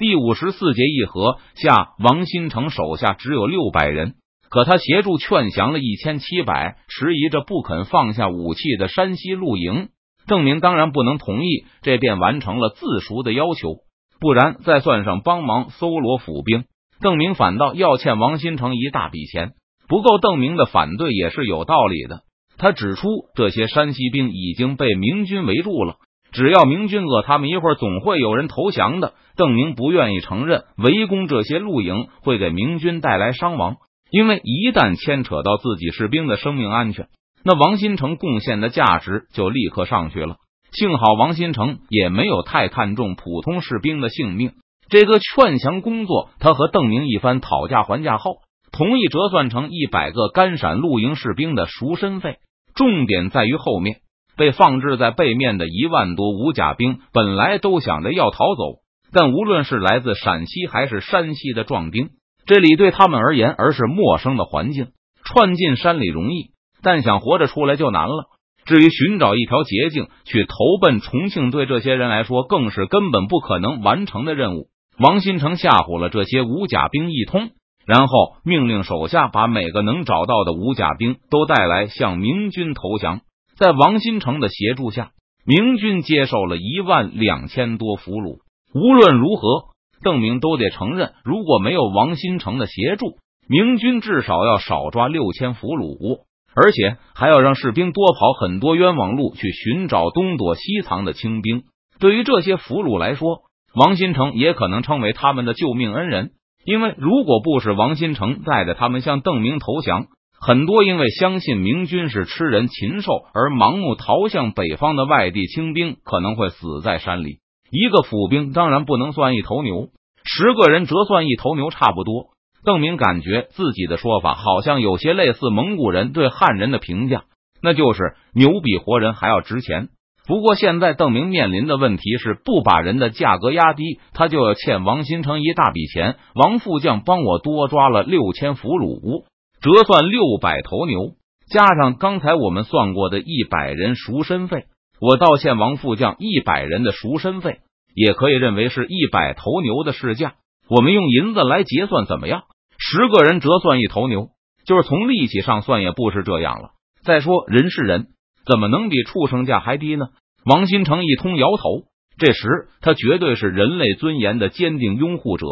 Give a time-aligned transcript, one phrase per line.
[0.00, 4.14] 第五十四节议和下，王新成手下只有六百人，
[4.48, 9.90] 可他协助劝降了一千七百迟疑着不肯放下武器的山西陆营。
[10.26, 13.74] 邓明当然不能同意，这便完成了自赎的要求。
[14.18, 16.64] 不然，再算上帮忙搜罗府兵，
[17.02, 19.52] 邓明反倒要欠王新成一大笔钱。
[19.86, 22.22] 不够，邓明的反对也是有道理的。
[22.56, 25.96] 他指出，这些山西兵已经被明军围住了。
[26.32, 29.14] 只要明军饿他们一会儿，总会有人投降的。
[29.36, 33.76] 邓明不愿意承认围攻这些露营会给明军带来伤亡，
[34.10, 37.08] 因为一旦牵扯到自己士兵的生命安全，
[37.42, 40.36] 那王新成贡献的价值就立刻上去了。
[40.72, 44.52] 幸好王新成也没有太看重普通士兵的性命。
[44.88, 48.38] 这个劝降工作，他和邓明一番讨价还价后，
[48.72, 52.36] 同意折算成一百个甘陕露营士兵的赎身费。
[52.74, 54.00] 重点在于后面。
[54.40, 58.80] 被放置在背面的一万多武甲兵，本来都想着要逃走，
[59.12, 62.08] 但无论是来自陕西还是山西的壮丁，
[62.46, 64.86] 这里对他们而言而是陌生的环境。
[65.26, 66.52] 窜进山里容易，
[66.82, 68.30] 但想活着出来就难了。
[68.64, 74.68] 至于寻找一条捷径去投奔重庆，对这些人来说更是根本不可能完成的任务。
[74.98, 77.50] 王新成吓唬了这些武甲兵一通，
[77.84, 83.20] 然后命令手下把每个能找到的武甲兵都带来，向明军投降。
[83.60, 85.10] 在王新成的协助下，
[85.44, 88.38] 明军接受了一万两千多俘虏。
[88.72, 89.64] 无论如何，
[90.02, 96.22] 邓明都得承认，如果没有王新成的协助，明军至少要少抓六千俘虏，
[96.56, 101.64] 而且还要让士兵多跑很多冤枉路去寻找东躲西藏的清兵。
[101.98, 103.42] 对于这些俘虏来说，
[103.74, 106.30] 王新成也可能称为他们的救命恩人，
[106.64, 110.06] 因为如果不是王新成带着他们向邓明投降。
[110.42, 117.40] 很多因为相信明军是吃人禽兽而盲目逃向北方的外地清兵，可能会死在山里。
[117.70, 119.90] 一个府兵当然不能算一头牛，
[120.24, 122.30] 十个人折算一头牛差不多。
[122.64, 127.24] 邓明感觉自己的说法好像有些类似蒙古人对汉人的评价，
[127.62, 129.88] 那就是牛比活人还要值钱。
[130.26, 136.16] 不过现在邓明面临的问题是，不把人的价格压低，他就要欠王新成一大笔钱。
[136.34, 139.24] 王副将帮我多抓了六千俘虏。
[139.60, 141.16] 折算六百头牛，
[141.52, 144.64] 加上刚才我们算过的一百人赎身费，
[145.00, 147.58] 我道歉王副将一百人的赎身费，
[147.94, 150.34] 也可以认为是一百头牛的市价。
[150.68, 152.44] 我们用银子来结算怎么样？
[152.78, 154.28] 十个人折算一头牛，
[154.64, 156.70] 就是从力气上算也不是这样了。
[157.04, 158.06] 再说人是人，
[158.46, 160.06] 怎么能比畜生价还低呢？
[160.46, 161.84] 王新成一通摇头。
[162.16, 162.48] 这时
[162.80, 165.46] 他绝对是人类尊严的坚定拥护者。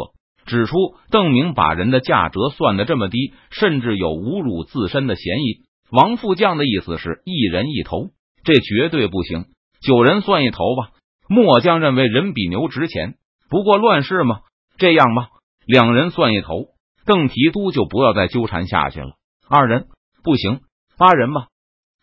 [0.49, 0.75] 指出
[1.09, 5.61] 邓明把人的价折算的这么低，甚至有侮辱自身的嫌疑。
[5.91, 8.09] 王副将的意思是一人一头，
[8.43, 9.45] 这绝对不行。
[9.81, 10.89] 九人算一头吧。
[11.29, 13.15] 末将认为人比牛值钱，
[13.49, 14.39] 不过乱世嘛。
[14.77, 15.29] 这样吧，
[15.65, 16.65] 两人算一头。
[17.05, 19.11] 邓提督就不要再纠缠下去了。
[19.47, 19.87] 二人
[20.23, 20.61] 不行，
[20.97, 21.47] 八人吧。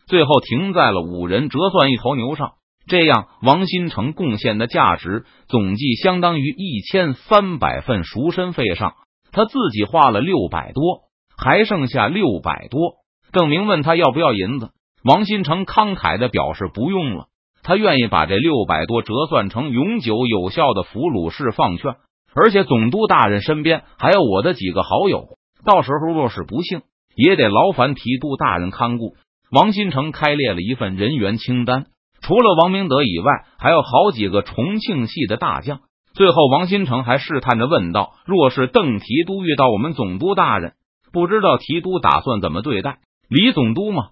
[0.07, 2.53] 最后停在了五人折算一头牛上。
[2.87, 8.95] 这样，王新成贡献的价值总计相当于一千三百份赎身费上，
[9.33, 11.01] 他自己花了六百多，
[11.37, 12.95] 还剩下六百多。
[13.33, 14.69] 邓明问他要不要银子，
[15.03, 17.27] 王新成慷慨的表示不用了，
[17.61, 21.95] 他愿意把这六百多折算成永久有效的俘虏释放券，
[22.33, 26.83] 而且总督大人身边还有我的几个好友，到时候若是不幸，
[27.15, 29.15] 也得劳烦提督大人看顾。
[29.51, 31.87] 王新成开列了一份人员清单。
[32.27, 35.79] 除了王明德以外，还有好几个重庆系的大将。
[36.13, 40.73] 最后，王新成还试探着问道：“若是邓提督遇到我们总督大人，
[41.13, 42.97] 不知道提督打算怎么对待
[43.29, 44.07] 李总督吗？”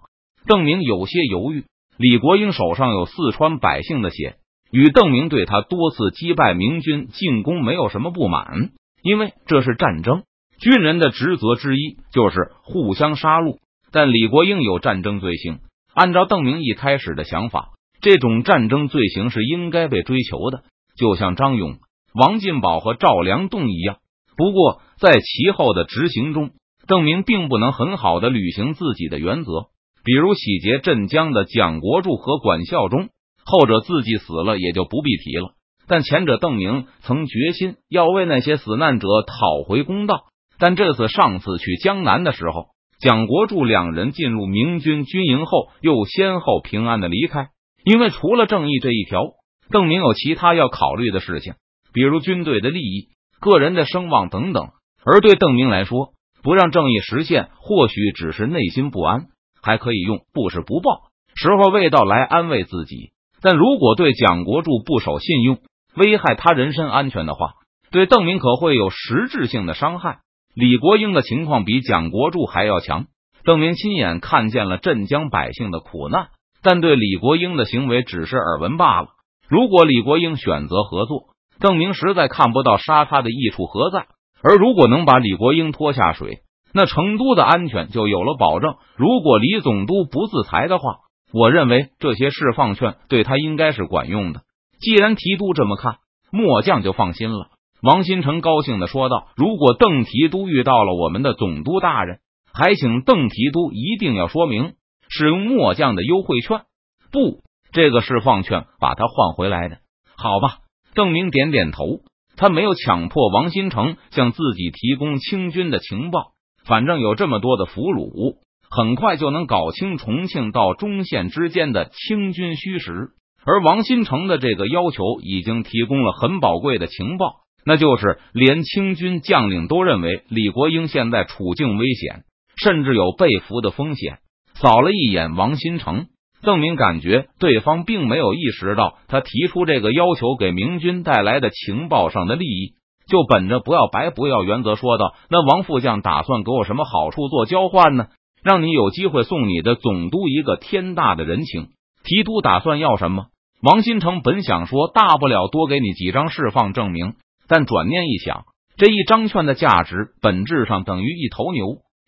[0.48, 1.66] 邓明有些犹豫。
[1.98, 4.36] 李国英手上有四川百姓的血，
[4.72, 8.70] 与邓明对他多次击败明军进攻没有什么不满，
[9.04, 10.24] 因为这是战争，
[10.58, 13.58] 军人的职责之一就是互相杀戮。
[13.92, 15.60] 但李国英有战争罪行，
[15.94, 17.72] 按照邓明一开始的想法。
[18.06, 20.62] 这种战争罪行是应该被追求的，
[20.96, 21.80] 就像张勇、
[22.14, 23.98] 王进宝和赵良栋一样。
[24.38, 26.52] 不过，在其后的执行中，
[26.88, 29.70] 邓明并不能很好的履行自己的原则，
[30.04, 33.10] 比如洗劫镇江的蒋国柱和管孝忠，
[33.44, 35.56] 后者自己死了也就不必提了。
[35.88, 40.26] 但前者邓明曾决心要为那些死难者讨回公道。
[40.60, 42.68] 但这次上次去江南的时候，
[43.00, 47.48] 蒋国柱两人进入明军军营后，又先后平安的离开。
[47.86, 49.22] 因为除了正义这一条，
[49.70, 51.54] 邓明有其他要考虑的事情，
[51.94, 53.10] 比如军队的利益、
[53.40, 54.70] 个人的声望等等。
[55.06, 59.28] 而对邓明来说，不让正义实现，或许只是内心不安，
[59.62, 63.12] 还可以用不是不报，时候未到来安慰自己。
[63.40, 65.60] 但如果对蒋国柱不守信用，
[65.96, 67.54] 危害他人身安全的话，
[67.92, 70.22] 对邓明可会有实质性的伤害。
[70.56, 73.06] 李国英的情况比蒋国柱还要强，
[73.44, 76.30] 邓明亲眼看见了镇江百姓的苦难，
[76.66, 79.10] 但对李国英的行为只是耳闻罢了。
[79.48, 81.28] 如果李国英选择合作，
[81.60, 84.08] 邓明实在看不到杀他的益处何在。
[84.42, 86.40] 而如果能把李国英拖下水，
[86.74, 88.78] 那成都的安全就有了保证。
[88.96, 90.96] 如果李总督不自裁的话，
[91.32, 94.42] 我认为这些释放券对他应该是管用的。
[94.80, 95.98] 既然提督这么看，
[96.32, 97.50] 末将就放心了。
[97.84, 102.18] 王新成高兴的说道：“如果邓提督遇到了我们的总督大人，
[102.52, 104.74] 还请邓提督一定要说明
[105.18, 106.64] 使用末将的优惠券，
[107.10, 107.42] 不，
[107.72, 109.78] 这个释放券把他换回来的，
[110.18, 110.58] 好吧？”
[110.94, 112.02] 邓明点点头。
[112.38, 116.34] 他没有强迫王新成向自己提供清军的情报，
[116.66, 118.40] 反正有这么多的俘虏，
[118.70, 123.12] 很快就能搞清重庆到中线之间的清军虚实。
[123.46, 132.26] 而王新成的这个要求已经提供了很宝贵的情报，那就是连清军将领都认为李国英现在处境危险，
[132.58, 134.20] 甚至有被俘的风险。
[134.60, 136.08] 扫了一眼王新成。
[136.42, 142.74] 邓明感觉对方并没有意识到他提出这个要求给明军带来的情报上的利益，
[143.08, 148.08] 就本着不要白不要原则说道：“那王副将打算给我什么好处做交换呢？
[148.44, 151.70] 让你有机会送你的总督一个天大的人情。
[152.04, 153.26] 提督打算要什么？”
[153.64, 157.16] 王新成本想说大不了多给你几张释放证明，
[157.48, 158.46] 但转念一想，
[158.78, 161.64] 这一张券的价值本质上等于一头牛。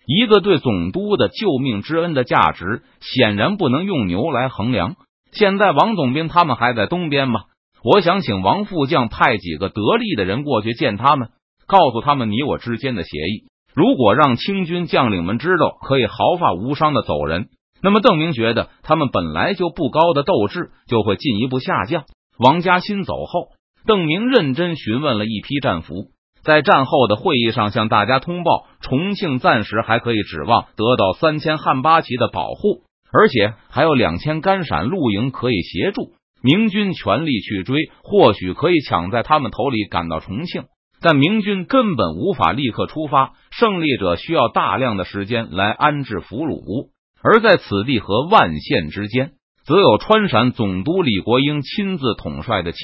[0.07, 4.95] 一个对总督的救命之恩的价值，显然不能用牛来衡量。
[5.33, 7.41] 现在王总兵他们还在东边吗？
[7.83, 11.27] 我想请王副将派几个得力的人过去见他们，
[11.67, 13.49] 告诉他们你我之间的协议。
[13.75, 17.49] 如果让清军将领们知道可以毫发无伤的走人，
[17.83, 22.05] 那么邓明觉得他们本来就不高的斗志就会进一步下降。
[22.39, 23.49] 王家新走后，
[23.85, 26.11] 邓明认真询问了一批战俘。
[26.47, 36.13] 在战后的会议上，向大家通报，重庆暂时还可以指望得到三千汉八旗的保护，而且还有两千甘陕露营可以协助。
[36.41, 40.63] 明军全力去追，或许可以抢在他们头里赶到重庆，
[41.01, 46.91] 但明军根本无法立刻出发，胜利者需要大量的时间来安置俘虏，
[47.21, 49.31] 而在此地和万县之间，
[49.65, 52.77] 则有川陕总督李国英亲自统帅的七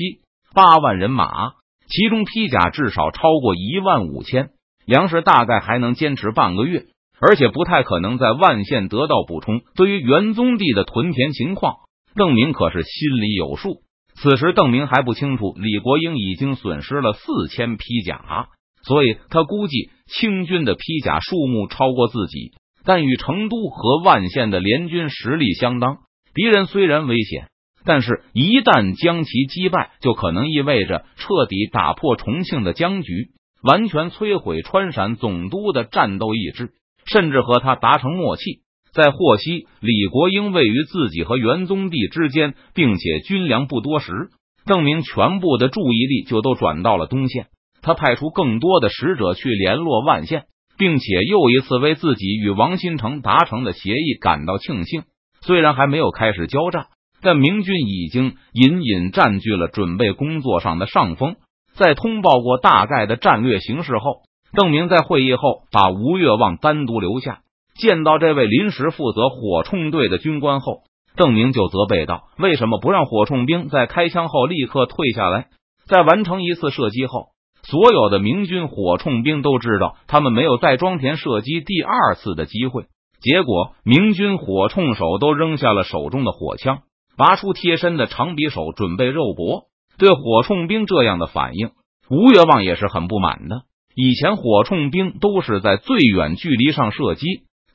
[0.53, 1.53] 八万人马。
[1.87, 4.49] 其中披甲至少超过一万五千，
[4.85, 6.85] 粮食大概还能坚持半个月，
[7.19, 9.61] 而且不太可能在万县得到补充。
[9.75, 11.75] 对于元宗帝的屯田情况，
[12.15, 13.81] 邓明可是心里有数。
[14.15, 18.47] 此时邓明还不清楚李国英已经损失了四千披甲，
[18.83, 22.51] 所以他估计清军的披甲数目超过自己，
[22.85, 25.97] 但与成都和万县的联军实力相当。
[26.33, 27.47] 敌人虽然危险。
[27.85, 33.31] 但是，一旦将其击败，就可能意味着彻底打破重庆的僵局，
[33.61, 36.71] 完全摧毁川陕总督的战斗意志，
[37.05, 38.61] 甚至和他达成默契。
[38.93, 44.11] 在获悉李国英位于自己和元宗帝之间，并且军粮不多时，
[44.65, 47.47] 邓明全部的注意力就都转到了东线。
[47.81, 50.45] 他派出更多的使者去联络万县，
[50.77, 55.03] 并且又一次为自己与王新成达成的协议感到庆幸。
[55.41, 56.85] 虽然还没有开始交战。
[57.23, 61.37] 但明军已经隐隐占据了准备工作上的上风。
[61.73, 64.21] 在通报过大概的战略形势后，
[64.55, 67.39] 邓明在会议后把吴越望单独留下，
[67.75, 70.81] 见到这位临时负责火铳队的军官后，
[71.15, 75.47] 邓明就责备道：“为什么不让火铳兵在开枪后立刻退下来？
[75.87, 77.29] 在完成一次射击后，
[77.63, 82.83] 所有的明军火铳兵都知道他们没有再装填射击第二次的机会。
[83.19, 86.81] 结果，明军火铳手都扔下了手中的火枪。”
[87.17, 89.65] 拔出贴身的长匕首，准备肉搏。
[89.97, 91.71] 对火铳兵这样的反应，
[92.09, 93.61] 吴越望也是很不满的。
[93.95, 97.25] 以前火铳兵都是在最远距离上射击，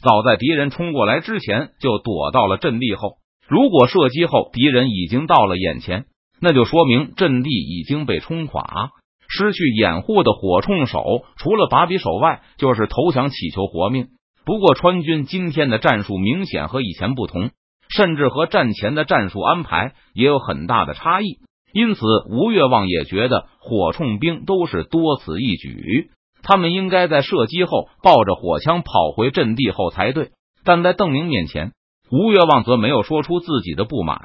[0.00, 3.18] 早在敌人冲过来之前就躲到了阵地后。
[3.46, 6.06] 如果射击后敌人已经到了眼前，
[6.40, 8.90] 那就说明阵地已经被冲垮。
[9.30, 14.08] 失去掩护的火铳手，除了拔匕首外，就是投降，祈求活命。
[14.44, 17.50] 不过川军今天的战术明显和以前不同。
[17.88, 21.38] 甚至和战前的战术安排也有很大的差异，
[21.72, 26.10] 因此吴越望也觉得火铳兵都是多此一举，
[26.42, 30.30] 他们应该在射击后抱着火枪跑回阵地后才对。
[30.64, 31.72] 但在邓明面前，
[32.10, 34.18] 吴越望则没有说出自己的不满，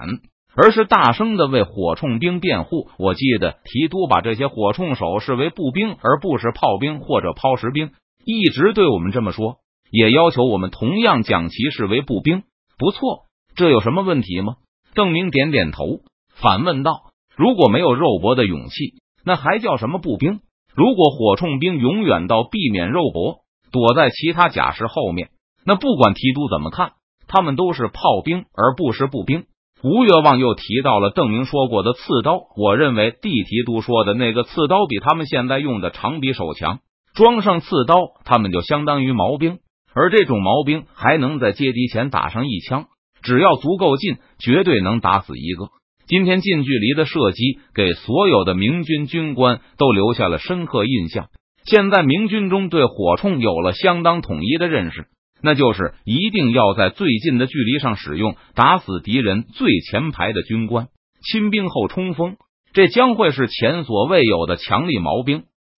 [0.55, 2.89] 而是大声的为火铳兵辩护。
[2.97, 7.91] 我记得提督把这些火铳手视为步兵，而不是炮兵或者抛石兵，
[8.25, 9.57] 一直对我们这么说，
[9.89, 12.43] 也要求我们同样将其视为步兵。
[12.77, 13.25] 不错。
[13.55, 14.55] 这有什么问题吗？
[14.95, 15.99] 邓明点点头，
[16.35, 20.39] 反问道：“如果没有肉搏的勇气，那还叫什么步兵？”
[20.75, 23.41] 如果火铳兵永远到避免肉搏，
[23.71, 25.29] 躲在其他甲士后面，
[25.63, 26.93] 那不管提督怎么看，
[27.27, 29.45] 他们都是炮兵而不是步兵。
[29.83, 36.79] 吴越望又提到了邓明说过的刺刀，我认为地提督说的那个刺刀比他们现在用的长匕首强。
[37.13, 37.95] 装上刺刀，
[38.25, 39.59] 他们就相当于毛兵，
[39.93, 42.87] 而这种毛兵还能在接敌前打上一枪，
[43.23, 45.69] 只要足够近，绝对能打死一个。
[46.05, 51.29] 今天近距离的射击，给所有的明军军官都留下了深刻印象。
[51.65, 55.05] 现在明军中对火铳有了相当统一的认识。
[55.41, 60.87] 那就是一定要在最近的距离上使用，打死敌人最前排的军官。
[61.21, 62.37] 亲兵后冲锋，
[62.73, 65.43] 这将会是前所未有的强力毛兵。